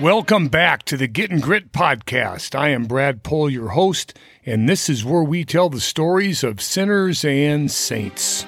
Welcome 0.00 0.48
back 0.48 0.84
to 0.84 0.96
the 0.96 1.06
Getting 1.06 1.40
Grit 1.40 1.70
podcast. 1.70 2.58
I 2.58 2.70
am 2.70 2.86
Brad 2.86 3.22
Pohl, 3.22 3.50
your 3.50 3.68
host, 3.68 4.18
and 4.44 4.66
this 4.66 4.88
is 4.88 5.04
where 5.04 5.22
we 5.22 5.44
tell 5.44 5.68
the 5.68 5.80
stories 5.80 6.42
of 6.42 6.62
sinners 6.62 7.24
and 7.26 7.70
saints. 7.70 8.46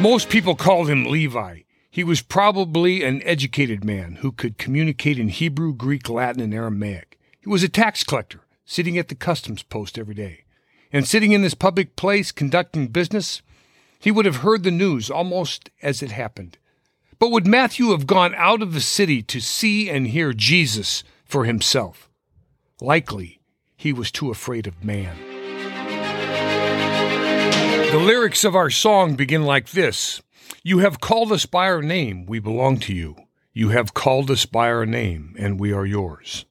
Most 0.00 0.30
people 0.30 0.56
called 0.56 0.88
him 0.88 1.04
Levi. 1.04 1.60
He 1.90 2.02
was 2.02 2.22
probably 2.22 3.04
an 3.04 3.22
educated 3.22 3.84
man 3.84 4.16
who 4.16 4.32
could 4.32 4.56
communicate 4.56 5.18
in 5.18 5.28
Hebrew, 5.28 5.74
Greek, 5.74 6.08
Latin, 6.08 6.40
and 6.42 6.54
Aramaic. 6.54 7.18
He 7.38 7.48
was 7.48 7.62
a 7.62 7.68
tax 7.68 8.02
collector, 8.02 8.40
sitting 8.64 8.96
at 8.96 9.08
the 9.08 9.14
customs 9.14 9.62
post 9.62 9.98
every 9.98 10.14
day. 10.14 10.44
And 10.90 11.06
sitting 11.06 11.32
in 11.32 11.42
this 11.42 11.54
public 11.54 11.96
place 11.96 12.32
conducting 12.32 12.88
business, 12.88 13.42
he 14.00 14.10
would 14.10 14.24
have 14.24 14.36
heard 14.36 14.62
the 14.62 14.70
news 14.70 15.10
almost 15.10 15.70
as 15.82 16.02
it 16.02 16.12
happened. 16.12 16.56
But 17.18 17.30
would 17.30 17.46
Matthew 17.46 17.90
have 17.90 18.06
gone 18.06 18.34
out 18.34 18.62
of 18.62 18.72
the 18.72 18.80
city 18.80 19.22
to 19.22 19.40
see 19.40 19.88
and 19.88 20.06
hear 20.06 20.32
Jesus 20.32 21.04
for 21.24 21.44
himself? 21.44 22.10
Likely, 22.80 23.40
he 23.76 23.92
was 23.92 24.10
too 24.10 24.30
afraid 24.30 24.66
of 24.66 24.84
man. 24.84 25.16
The 27.92 28.00
lyrics 28.00 28.42
of 28.42 28.56
our 28.56 28.70
song 28.70 29.14
begin 29.14 29.44
like 29.44 29.70
this 29.70 30.20
You 30.62 30.78
have 30.80 31.00
called 31.00 31.30
us 31.30 31.46
by 31.46 31.66
our 31.66 31.82
name, 31.82 32.26
we 32.26 32.40
belong 32.40 32.78
to 32.80 32.94
you. 32.94 33.16
You 33.52 33.68
have 33.68 33.94
called 33.94 34.30
us 34.32 34.46
by 34.46 34.68
our 34.68 34.84
name, 34.84 35.36
and 35.38 35.60
we 35.60 35.72
are 35.72 35.86
yours. 35.86 36.44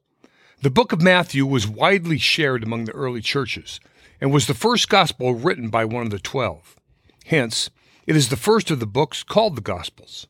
The 0.61 0.69
book 0.69 0.93
of 0.93 1.01
Matthew 1.01 1.45
was 1.45 1.67
widely 1.67 2.17
shared 2.17 2.63
among 2.63 2.85
the 2.85 2.93
early 2.93 3.19
churches 3.19 3.81
and 4.21 4.31
was 4.31 4.47
the 4.47 4.53
first 4.53 4.87
gospel 4.87 5.33
written 5.33 5.67
by 5.67 5.83
one 5.83 6.05
of 6.05 6.11
the 6.11 6.19
twelve. 6.19 6.77
Hence, 7.25 7.69
it 8.07 8.15
is 8.15 8.29
the 8.29 8.37
first 8.37 8.71
of 8.71 8.79
the 8.79 8.87
books 8.87 9.23
called 9.23 9.57
the 9.57 9.61
Gospels. 9.61 10.27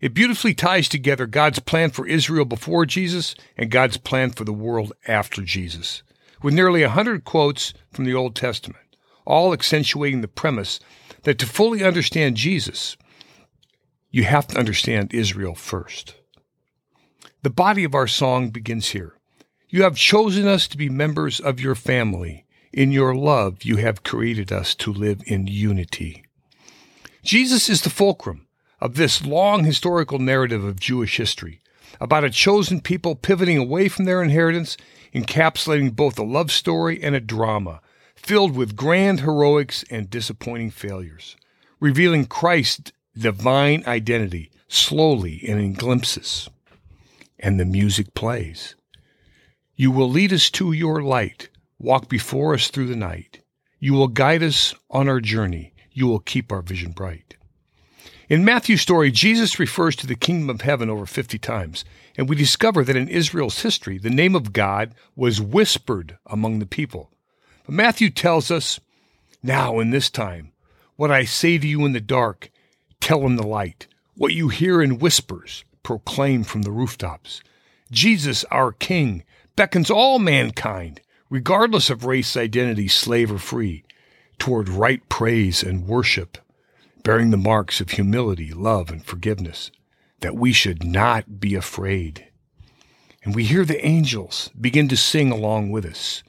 It 0.00 0.14
beautifully 0.14 0.54
ties 0.54 0.88
together 0.88 1.26
God's 1.26 1.58
plan 1.58 1.90
for 1.90 2.06
Israel 2.06 2.44
before 2.44 2.86
Jesus 2.86 3.34
and 3.56 3.70
God's 3.70 3.96
plan 3.96 4.30
for 4.30 4.44
the 4.44 4.52
world 4.52 4.92
after 5.08 5.42
Jesus, 5.42 6.02
with 6.40 6.54
nearly 6.54 6.82
a 6.82 6.88
hundred 6.88 7.24
quotes 7.24 7.74
from 7.90 8.04
the 8.04 8.14
Old 8.14 8.36
Testament, 8.36 8.96
all 9.24 9.52
accentuating 9.52 10.20
the 10.20 10.28
premise 10.28 10.78
that 11.24 11.38
to 11.38 11.46
fully 11.46 11.82
understand 11.82 12.36
Jesus, 12.36 12.96
you 14.10 14.22
have 14.24 14.46
to 14.48 14.58
understand 14.58 15.12
Israel 15.12 15.54
first. 15.54 16.14
The 17.42 17.50
body 17.50 17.84
of 17.84 17.94
our 17.94 18.06
song 18.06 18.50
begins 18.50 18.90
here. 18.90 19.14
You 19.68 19.82
have 19.82 19.96
chosen 19.96 20.46
us 20.46 20.66
to 20.68 20.78
be 20.78 20.88
members 20.88 21.40
of 21.40 21.60
your 21.60 21.74
family. 21.74 22.46
In 22.72 22.92
your 22.92 23.14
love, 23.14 23.64
you 23.64 23.76
have 23.76 24.02
created 24.02 24.52
us 24.52 24.74
to 24.76 24.92
live 24.92 25.22
in 25.26 25.46
unity. 25.46 26.24
Jesus 27.22 27.68
is 27.68 27.82
the 27.82 27.90
fulcrum 27.90 28.47
of 28.80 28.94
this 28.94 29.24
long 29.24 29.64
historical 29.64 30.18
narrative 30.18 30.64
of 30.64 30.80
Jewish 30.80 31.16
history 31.16 31.60
about 32.00 32.24
a 32.24 32.30
chosen 32.30 32.80
people 32.80 33.16
pivoting 33.16 33.58
away 33.58 33.88
from 33.88 34.04
their 34.04 34.22
inheritance, 34.22 34.76
encapsulating 35.14 35.96
both 35.96 36.18
a 36.18 36.22
love 36.22 36.50
story 36.50 37.02
and 37.02 37.14
a 37.14 37.20
drama 37.20 37.80
filled 38.14 38.56
with 38.56 38.76
grand 38.76 39.20
heroics 39.20 39.84
and 39.90 40.10
disappointing 40.10 40.70
failures, 40.70 41.36
revealing 41.80 42.26
Christ's 42.26 42.92
divine 43.16 43.82
identity 43.86 44.50
slowly 44.68 45.42
and 45.48 45.58
in 45.58 45.72
glimpses. 45.72 46.48
And 47.38 47.58
the 47.58 47.64
music 47.64 48.14
plays. 48.14 48.74
You 49.76 49.90
will 49.90 50.10
lead 50.10 50.32
us 50.32 50.50
to 50.50 50.72
your 50.72 51.02
light, 51.02 51.48
walk 51.78 52.08
before 52.08 52.54
us 52.54 52.68
through 52.68 52.88
the 52.88 52.96
night. 52.96 53.40
You 53.78 53.94
will 53.94 54.08
guide 54.08 54.42
us 54.42 54.74
on 54.90 55.08
our 55.08 55.20
journey. 55.20 55.72
You 55.92 56.08
will 56.08 56.18
keep 56.18 56.50
our 56.50 56.62
vision 56.62 56.90
bright. 56.90 57.36
In 58.28 58.44
Matthew's 58.44 58.82
story, 58.82 59.10
Jesus 59.10 59.58
refers 59.58 59.96
to 59.96 60.06
the 60.06 60.14
kingdom 60.14 60.50
of 60.50 60.60
heaven 60.60 60.90
over 60.90 61.06
50 61.06 61.38
times, 61.38 61.84
and 62.16 62.28
we 62.28 62.36
discover 62.36 62.84
that 62.84 62.96
in 62.96 63.08
Israel's 63.08 63.62
history, 63.62 63.96
the 63.96 64.10
name 64.10 64.34
of 64.34 64.52
God 64.52 64.94
was 65.16 65.40
whispered 65.40 66.18
among 66.26 66.58
the 66.58 66.66
people. 66.66 67.10
But 67.64 67.74
Matthew 67.74 68.10
tells 68.10 68.50
us, 68.50 68.80
Now 69.42 69.78
in 69.78 69.90
this 69.90 70.10
time, 70.10 70.52
what 70.96 71.10
I 71.10 71.24
say 71.24 71.56
to 71.56 71.66
you 71.66 71.86
in 71.86 71.92
the 71.92 72.00
dark, 72.00 72.50
tell 73.00 73.24
in 73.24 73.36
the 73.36 73.46
light. 73.46 73.86
What 74.14 74.34
you 74.34 74.48
hear 74.48 74.82
in 74.82 74.98
whispers, 74.98 75.64
proclaim 75.82 76.44
from 76.44 76.62
the 76.62 76.70
rooftops. 76.70 77.40
Jesus, 77.90 78.44
our 78.50 78.72
King, 78.72 79.24
beckons 79.56 79.90
all 79.90 80.18
mankind, 80.18 81.00
regardless 81.30 81.88
of 81.88 82.04
race, 82.04 82.36
identity, 82.36 82.88
slave, 82.88 83.32
or 83.32 83.38
free, 83.38 83.84
toward 84.38 84.68
right 84.68 85.08
praise 85.08 85.62
and 85.62 85.86
worship 85.86 86.36
bearing 87.08 87.30
the 87.30 87.38
marks 87.38 87.80
of 87.80 87.92
humility, 87.92 88.52
love, 88.52 88.90
and 88.90 89.02
forgiveness, 89.02 89.70
that 90.20 90.36
we 90.36 90.52
should 90.52 90.84
not 90.84 91.40
be 91.40 91.54
afraid. 91.54 92.26
And 93.24 93.34
we 93.34 93.44
hear 93.44 93.64
the 93.64 93.82
angels 93.82 94.50
begin 94.60 94.88
to 94.88 94.96
sing 94.98 95.30
along 95.30 95.70
with 95.70 95.86
us. 95.86 96.22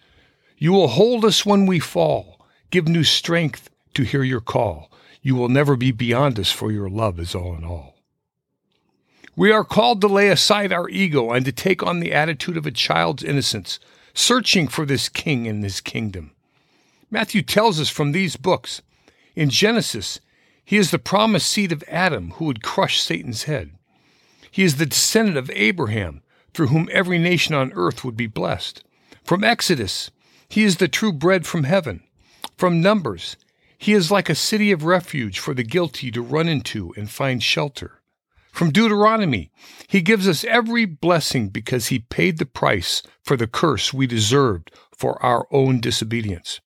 You 0.58 0.72
will 0.72 0.88
hold 0.88 1.26
us 1.26 1.46
when 1.46 1.66
we 1.66 1.80
fall, 1.80 2.40
give 2.70 2.88
new 2.88 3.04
strength 3.04 3.70
to 3.94 4.04
hear 4.04 4.24
your 4.24 4.40
call. 4.40 4.90
You 5.22 5.36
will 5.36 5.50
never 5.50 5.76
be 5.76 5.92
beyond 5.92 6.40
us, 6.40 6.50
for 6.50 6.72
your 6.72 6.90
love 6.90 7.20
is 7.20 7.36
all 7.36 7.58
in 7.58 7.66
all. 7.66 7.98
We 9.36 9.52
are 9.52 9.66
called 9.66 10.00
to 10.00 10.08
lay 10.08 10.30
aside 10.30 10.72
our 10.72 10.88
ego 10.88 11.32
and 11.32 11.44
to 11.44 11.52
take 11.52 11.84
on 11.84 12.00
the 12.00 12.14
attitude 12.14 12.56
of 12.56 12.66
a 12.66 12.72
child's 12.72 13.22
innocence, 13.22 13.82
searching 14.14 14.70
for 14.70 14.86
this 14.86 15.10
king 15.10 15.46
and 15.46 15.62
his 15.62 15.82
kingdom. 15.82 16.32
Matthew 17.12 17.42
tells 17.42 17.82
us 17.82 17.90
from 17.90 18.14
these 18.14 18.38
books. 18.38 18.82
In 19.36 19.50
Genesis, 19.50 20.22
he 20.70 20.78
is 20.78 20.92
the 20.92 21.00
promised 21.00 21.50
seed 21.50 21.72
of 21.72 21.84
Adam 21.88 22.30
who 22.36 22.46
would 22.46 22.62
crush 22.62 23.02
Satan's 23.02 23.46
head. 23.46 23.72
He 24.52 24.64
is 24.64 24.76
the 24.76 24.86
descendant 24.86 25.36
of 25.36 25.50
Abraham, 25.56 26.22
through 26.54 26.68
whom 26.68 26.88
every 26.92 27.18
nation 27.18 27.56
on 27.56 27.74
earth 27.74 28.06
would 28.06 28.16
be 28.16 28.28
blessed. 28.28 28.84
From 29.24 29.44
Exodus, 29.44 30.12
he 30.48 30.64
is 30.64 30.78
the 30.78 30.88
true 30.88 31.12
bread 31.12 31.48
from 31.48 31.64
heaven. 31.64 32.04
From 32.56 32.82
Numbers, 32.82 33.36
he 33.80 33.94
is 33.94 34.12
like 34.12 34.30
a 34.30 34.36
city 34.36 34.72
of 34.72 34.84
refuge 34.84 35.40
for 35.40 35.56
the 35.56 35.64
guilty 35.64 36.12
to 36.12 36.22
run 36.22 36.48
into 36.48 36.94
and 36.96 37.10
find 37.10 37.42
shelter. 37.42 38.04
From 38.52 38.70
Deuteronomy, 38.70 39.50
he 39.88 40.02
gives 40.04 40.28
us 40.28 40.44
every 40.44 40.86
blessing 40.86 41.50
because 41.50 41.88
he 41.88 41.98
paid 41.98 42.38
the 42.38 42.46
price 42.46 43.02
for 43.24 43.36
the 43.36 43.48
curse 43.48 43.92
we 43.92 44.06
deserved 44.06 44.70
for 44.96 45.20
our 45.26 45.48
own 45.50 45.80
disobedience. 45.80 46.62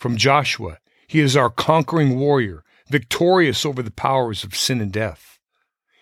From 0.00 0.16
Joshua, 0.16 0.78
he 1.06 1.20
is 1.20 1.36
our 1.36 1.50
conquering 1.50 2.18
warrior 2.18 2.64
victorious 2.90 3.64
over 3.64 3.82
the 3.82 3.90
powers 3.90 4.44
of 4.44 4.54
sin 4.54 4.80
and 4.80 4.92
death. 4.92 5.38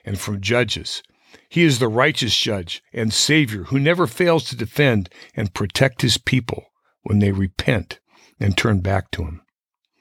And 0.04 0.18
from 0.18 0.40
Judges, 0.40 1.02
he 1.48 1.62
is 1.62 1.78
the 1.78 1.88
righteous 1.88 2.36
judge 2.36 2.82
and 2.92 3.12
Savior 3.12 3.64
who 3.64 3.78
never 3.78 4.06
fails 4.06 4.44
to 4.44 4.56
defend 4.56 5.10
and 5.34 5.54
protect 5.54 6.02
his 6.02 6.18
people 6.18 6.72
when 7.02 7.18
they 7.18 7.32
repent 7.32 8.00
and 8.40 8.56
turn 8.56 8.80
back 8.80 9.10
to 9.12 9.24
him. 9.24 9.42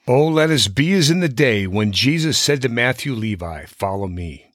Oh, 0.08 0.28
let 0.28 0.50
us 0.50 0.70
be 0.70 0.94
as 0.94 1.10
in 1.10 1.20
the 1.20 1.28
day 1.30 1.68
when 1.68 1.92
Jesus 1.92 2.38
said 2.38 2.62
to 2.62 2.70
Matthew 2.70 3.14
Levi, 3.14 3.66
Follow 3.66 4.08
me. 4.08 4.46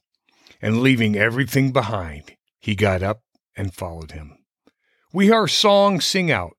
And 0.61 0.81
leaving 0.81 1.15
everything 1.15 1.71
behind, 1.71 2.35
he 2.59 2.73
got 2.73 3.03
up 3.03 3.21
and 3.55 3.73
followed 3.73 4.11
him. 4.11 4.37
We 5.11 5.29
our 5.29 5.47
song 5.47 6.01
sing 6.01 6.31
out. 6.31 6.53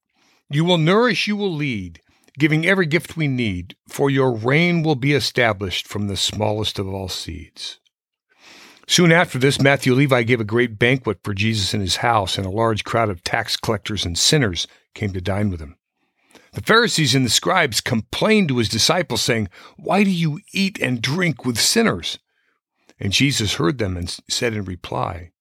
You 0.51 0.65
will 0.65 0.79
nourish, 0.79 1.27
you 1.27 1.37
will 1.37 1.53
lead 1.53 2.01
giving 2.39 2.67
every 2.67 2.87
gift 2.87 3.17
we 3.17 3.28
need, 3.28 3.77
for 3.89 4.11
your 4.11 4.33
reign 4.33 4.83
will 4.83 4.97
be 4.97 5.12
established 5.12 5.87
from 5.87 6.09
the 6.09 6.17
smallest 6.17 6.78
of 6.78 6.89
all 6.89 7.09
seeds. 7.09 7.78
Soon 8.87 9.12
after 9.12 9.39
this, 9.39 9.61
Matthew 9.61 9.95
Levi 9.95 10.25
gave 10.25 10.41
a 10.41 10.44
great 10.44 10.78
banquet 10.78 11.19
for 11.23 11.33
Jesus 11.33 11.73
in 11.73 11.81
his 11.81 11.97
house, 11.97 12.37
and 12.37 12.47
a 12.47 12.50
large 12.50 12.84
crowd 12.84 13.09
of 13.09 13.25
tax 13.25 13.56
collectors 13.56 14.05
and 14.05 14.19
sinners 14.19 14.67
came 14.94 15.12
to 15.12 15.21
dine 15.21 15.49
with 15.49 15.61
him. 15.61 15.77
The 16.53 16.62
Pharisees 16.62 17.15
and 17.15 17.25
the 17.25 17.31
scribes 17.31 17.81
complained 17.81 18.49
to 18.49 18.59
his 18.59 18.69
disciples, 18.69 19.23
saying, 19.23 19.49
Why 19.77 20.05
do 20.05 20.11
you 20.11 20.41
eat 20.53 20.78
and 20.81 21.00
drink 21.00 21.44
with 21.44 21.59
sinners? 21.59 22.19
And 23.00 23.12
Jesus 23.12 23.55
heard 23.55 23.78
them 23.78 23.97
and 23.97 24.14
said 24.29 24.55
in 24.55 24.64
reply, 24.64 25.32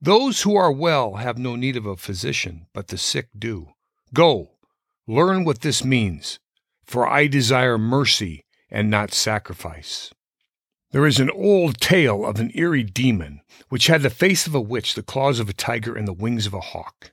Those 0.00 0.42
who 0.42 0.56
are 0.56 0.72
well 0.72 1.14
have 1.14 1.38
no 1.38 1.56
need 1.56 1.76
of 1.76 1.86
a 1.86 1.96
physician, 1.96 2.66
but 2.72 2.88
the 2.88 2.98
sick 2.98 3.28
do. 3.38 3.68
Go, 4.14 4.55
Learn 5.08 5.44
what 5.44 5.60
this 5.60 5.84
means, 5.84 6.40
for 6.84 7.08
I 7.08 7.28
desire 7.28 7.78
mercy 7.78 8.44
and 8.70 8.90
not 8.90 9.12
sacrifice. 9.12 10.12
There 10.90 11.06
is 11.06 11.20
an 11.20 11.30
old 11.30 11.78
tale 11.80 12.24
of 12.24 12.40
an 12.40 12.50
eerie 12.54 12.82
demon 12.82 13.42
which 13.68 13.86
had 13.86 14.02
the 14.02 14.10
face 14.10 14.46
of 14.46 14.54
a 14.54 14.60
witch, 14.60 14.94
the 14.94 15.02
claws 15.02 15.38
of 15.38 15.48
a 15.48 15.52
tiger, 15.52 15.94
and 15.94 16.08
the 16.08 16.12
wings 16.12 16.46
of 16.46 16.54
a 16.54 16.60
hawk. 16.60 17.12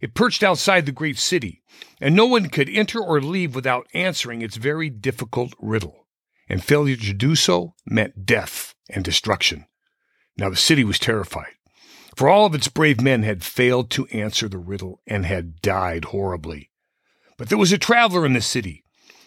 It 0.00 0.14
perched 0.14 0.42
outside 0.42 0.84
the 0.84 0.92
great 0.92 1.18
city, 1.18 1.62
and 2.00 2.14
no 2.14 2.26
one 2.26 2.48
could 2.48 2.68
enter 2.68 3.00
or 3.00 3.20
leave 3.20 3.54
without 3.54 3.86
answering 3.94 4.42
its 4.42 4.56
very 4.56 4.90
difficult 4.90 5.54
riddle. 5.58 6.06
And 6.48 6.64
failure 6.64 6.96
to 6.96 7.12
do 7.12 7.36
so 7.36 7.74
meant 7.86 8.26
death 8.26 8.74
and 8.88 9.04
destruction. 9.04 9.66
Now 10.36 10.50
the 10.50 10.56
city 10.56 10.84
was 10.84 10.98
terrified, 10.98 11.52
for 12.16 12.28
all 12.28 12.46
of 12.46 12.54
its 12.54 12.68
brave 12.68 13.00
men 13.00 13.22
had 13.22 13.44
failed 13.44 13.90
to 13.90 14.06
answer 14.06 14.48
the 14.48 14.58
riddle 14.58 15.00
and 15.06 15.24
had 15.24 15.62
died 15.62 16.06
horribly. 16.06 16.69
But 17.40 17.48
there 17.48 17.56
was 17.56 17.72
a 17.72 17.78
traveler 17.78 18.26
in 18.26 18.34
the 18.34 18.42
city 18.42 18.84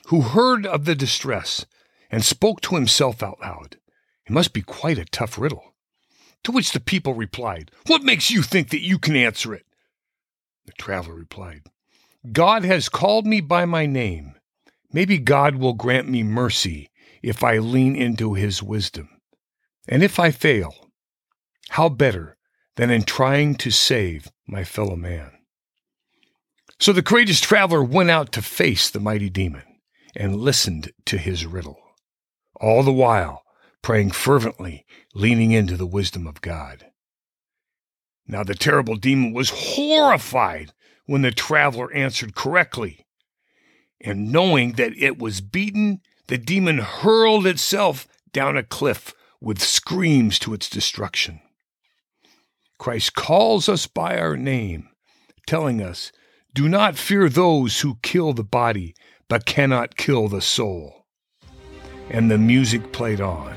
who 0.09 0.21
heard 0.21 0.67
of 0.67 0.85
the 0.85 0.93
distress 0.93 1.65
and 2.11 2.23
spoke 2.23 2.61
to 2.61 2.75
himself 2.75 3.23
out 3.23 3.41
loud. 3.41 3.77
It 4.27 4.31
must 4.31 4.53
be 4.53 4.61
quite 4.61 4.99
a 4.99 5.05
tough 5.05 5.35
riddle. 5.35 5.73
To 6.43 6.51
which 6.51 6.73
the 6.73 6.79
people 6.79 7.15
replied, 7.15 7.71
What 7.87 8.03
makes 8.03 8.29
you 8.29 8.43
think 8.43 8.69
that 8.69 8.85
you 8.85 8.99
can 8.99 9.15
answer 9.15 9.55
it? 9.55 9.65
The 10.67 10.73
traveler 10.73 11.15
replied, 11.15 11.63
God 12.31 12.63
has 12.63 12.87
called 12.87 13.25
me 13.25 13.41
by 13.41 13.65
my 13.65 13.87
name. 13.87 14.35
Maybe 14.91 15.17
God 15.17 15.55
will 15.55 15.73
grant 15.73 16.07
me 16.07 16.21
mercy 16.21 16.91
if 17.23 17.43
I 17.43 17.57
lean 17.57 17.95
into 17.95 18.35
his 18.35 18.61
wisdom. 18.61 19.09
And 19.89 20.03
if 20.03 20.19
I 20.19 20.29
fail, 20.29 20.91
how 21.69 21.89
better 21.89 22.37
than 22.75 22.91
in 22.91 23.05
trying 23.05 23.55
to 23.55 23.71
save 23.71 24.29
my 24.45 24.63
fellow 24.63 24.95
man? 24.95 25.31
So 26.83 26.91
the 26.91 27.01
courageous 27.01 27.39
traveler 27.39 27.81
went 27.81 28.09
out 28.09 28.33
to 28.33 28.41
face 28.41 28.89
the 28.89 28.99
mighty 28.99 29.29
demon 29.29 29.63
and 30.17 30.35
listened 30.35 30.91
to 31.05 31.17
his 31.17 31.45
riddle, 31.45 31.79
all 32.59 32.83
the 32.83 32.91
while 32.91 33.43
praying 33.81 34.11
fervently, 34.11 34.85
leaning 35.15 35.53
into 35.53 35.77
the 35.77 35.85
wisdom 35.85 36.27
of 36.27 36.41
God. 36.41 36.87
Now 38.27 38.43
the 38.43 38.53
terrible 38.53 38.97
demon 38.97 39.31
was 39.31 39.49
horrified 39.49 40.73
when 41.05 41.21
the 41.21 41.31
traveler 41.31 41.89
answered 41.93 42.35
correctly. 42.35 43.07
And 44.01 44.33
knowing 44.33 44.73
that 44.73 44.91
it 44.97 45.17
was 45.17 45.39
beaten, 45.39 46.01
the 46.27 46.37
demon 46.37 46.79
hurled 46.79 47.47
itself 47.47 48.09
down 48.33 48.57
a 48.57 48.61
cliff 48.61 49.13
with 49.39 49.63
screams 49.63 50.37
to 50.39 50.53
its 50.53 50.69
destruction. 50.69 51.39
Christ 52.77 53.15
calls 53.15 53.69
us 53.69 53.87
by 53.87 54.17
our 54.19 54.35
name, 54.35 54.89
telling 55.47 55.81
us, 55.81 56.11
Do 56.55 56.69
not 56.69 56.99
fear 56.99 57.29
those 57.29 57.79
who 57.79 57.97
kill 58.03 58.33
the 58.33 58.43
body, 58.43 58.93
but 59.27 59.47
cannot 59.47 59.97
kill 59.97 60.27
the 60.27 60.39
soul. 60.39 61.07
And 62.11 62.29
the 62.29 62.37
music 62.37 62.91
played 62.91 63.19
on. 63.19 63.55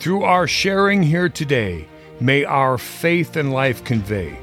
Through 0.00 0.24
our 0.24 0.48
sharing 0.48 1.04
here 1.04 1.28
today, 1.28 1.86
may 2.18 2.44
our 2.44 2.76
faith 2.76 3.36
and 3.36 3.52
life 3.52 3.84
convey 3.84 4.36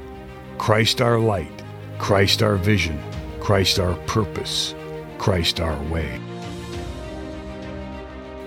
Christ 0.56 1.02
our 1.02 1.18
light, 1.18 1.62
Christ 1.98 2.42
our 2.42 2.56
vision, 2.56 2.98
Christ 3.40 3.78
our 3.78 3.94
purpose, 4.06 4.74
Christ 5.18 5.60
our 5.60 5.82
way. 5.92 6.18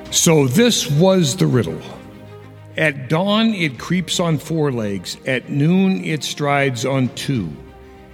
So 0.10 0.48
this 0.48 0.90
was 0.90 1.36
the 1.36 1.46
riddle. 1.46 1.82
At 2.78 3.10
dawn 3.10 3.54
it 3.54 3.78
creeps 3.78 4.20
on 4.20 4.40
four 4.40 4.72
legs, 4.72 5.18
at 5.28 5.50
noon 5.50 6.04
it 6.04 6.24
strides 6.24 6.84
on 6.84 7.10
two, 7.10 7.52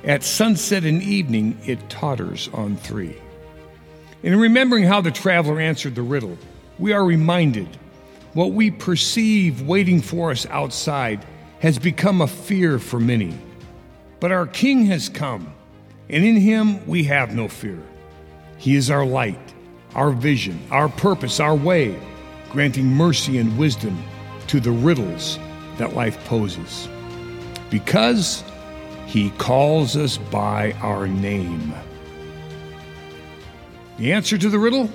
at 0.03 0.23
sunset 0.23 0.83
and 0.83 1.01
evening 1.01 1.57
it 1.65 1.89
totters 1.89 2.50
on 2.53 2.75
three. 2.77 3.15
In 4.21 4.39
remembering 4.39 4.83
how 4.83 5.01
the 5.01 5.11
traveler 5.11 5.59
answered 5.59 5.95
the 5.95 6.01
riddle, 6.01 6.38
we 6.79 6.94
are 6.94 7.03
reminded 7.03 7.67
what 8.33 8.51
we 8.51 8.71
perceive 8.71 9.61
waiting 9.61 10.01
for 10.01 10.31
us 10.31 10.45
outside 10.47 11.25
has 11.59 11.77
become 11.77 12.21
a 12.21 12.27
fear 12.27 12.79
for 12.79 13.00
many. 13.00 13.38
But 14.19 14.31
our 14.31 14.47
King 14.47 14.85
has 14.88 15.07
come, 15.09 15.53
and 16.09 16.25
in 16.25 16.38
him 16.38 16.85
we 16.88 17.03
have 17.03 17.35
no 17.35 17.47
fear. 17.47 17.81
He 18.57 18.75
is 18.75 18.89
our 18.89 19.05
light, 19.05 19.53
our 19.94 20.11
vision, 20.11 20.59
our 20.71 20.89
purpose, 20.89 21.39
our 21.39 21.55
way, 21.55 22.00
granting 22.50 22.88
mercy 22.88 23.38
and 23.38 23.57
wisdom 23.57 24.01
to 24.47 24.59
the 24.59 24.71
riddles 24.71 25.38
that 25.77 25.95
life 25.95 26.23
poses. 26.25 26.88
Because 27.69 28.44
he 29.13 29.30
calls 29.38 29.95
us 29.95 30.18
by 30.18 30.71
our 30.81 31.07
name. 31.07 31.71
The 34.00 34.12
answer 34.12 34.39
to 34.39 34.50
the 34.50 34.57
riddle? 34.57 34.89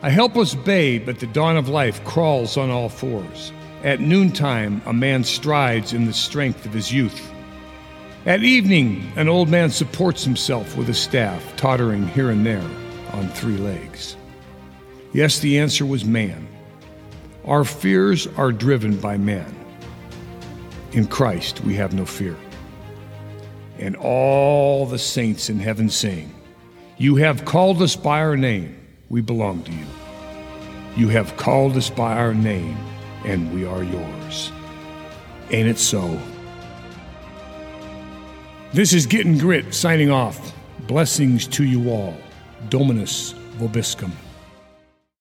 A 0.00 0.08
helpless 0.08 0.54
babe 0.54 1.06
at 1.10 1.18
the 1.18 1.26
dawn 1.26 1.58
of 1.58 1.68
life 1.68 2.02
crawls 2.04 2.56
on 2.56 2.70
all 2.70 2.88
fours. 2.88 3.52
At 3.82 4.00
noontime, 4.00 4.80
a 4.86 4.94
man 4.94 5.22
strides 5.22 5.92
in 5.92 6.06
the 6.06 6.14
strength 6.14 6.64
of 6.64 6.72
his 6.72 6.90
youth. 6.90 7.30
At 8.24 8.42
evening, 8.42 9.12
an 9.16 9.28
old 9.28 9.50
man 9.50 9.68
supports 9.68 10.24
himself 10.24 10.74
with 10.74 10.88
a 10.88 10.94
staff, 10.94 11.54
tottering 11.58 12.08
here 12.08 12.30
and 12.30 12.46
there 12.46 12.70
on 13.12 13.28
three 13.28 13.58
legs. 13.58 14.16
Yes, 15.12 15.40
the 15.40 15.58
answer 15.58 15.84
was 15.84 16.06
man. 16.06 16.48
Our 17.44 17.64
fears 17.64 18.26
are 18.38 18.50
driven 18.50 18.96
by 18.96 19.18
man. 19.18 19.54
In 20.92 21.06
Christ, 21.06 21.60
we 21.64 21.74
have 21.74 21.92
no 21.92 22.06
fear. 22.06 22.34
And 23.78 23.96
all 23.96 24.86
the 24.86 24.98
saints 24.98 25.50
in 25.50 25.58
heaven 25.58 25.88
sing, 25.88 26.32
You 26.96 27.16
have 27.16 27.44
called 27.44 27.82
us 27.82 27.96
by 27.96 28.20
our 28.20 28.36
name, 28.36 28.76
we 29.08 29.20
belong 29.20 29.62
to 29.64 29.72
you. 29.72 29.86
You 30.96 31.08
have 31.08 31.36
called 31.36 31.76
us 31.76 31.90
by 31.90 32.16
our 32.16 32.34
name, 32.34 32.76
and 33.24 33.52
we 33.52 33.64
are 33.66 33.82
yours. 33.82 34.52
Ain't 35.50 35.68
it 35.68 35.78
so? 35.78 36.20
This 38.72 38.92
is 38.92 39.06
Getting 39.06 39.38
Grit 39.38 39.74
signing 39.74 40.10
off. 40.10 40.52
Blessings 40.86 41.46
to 41.48 41.64
you 41.64 41.90
all. 41.90 42.16
Dominus 42.70 43.34
Vobiscum. 43.58 44.10